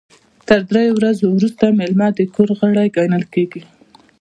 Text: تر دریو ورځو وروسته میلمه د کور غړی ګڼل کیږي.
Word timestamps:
تر 0.47 0.59
دریو 0.69 0.97
ورځو 0.99 1.25
وروسته 1.31 1.65
میلمه 1.79 2.07
د 2.17 2.19
کور 2.33 2.49
غړی 2.59 2.87
ګڼل 2.97 3.23
کیږي. 3.33 3.61